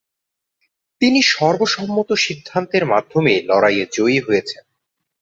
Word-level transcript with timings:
তিনি 1.01 1.19
সর্বসম্মত 1.31 2.09
সিদ্ধান্তের 2.17 2.83
মাধ্যমে 2.85 3.33
লড়াইয়ে 3.49 3.85
জয়ী 3.91 4.19
হয়েছেন। 4.19 4.63